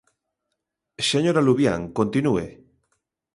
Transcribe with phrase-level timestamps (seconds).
[1.11, 2.45] Señora Luvián, continúe.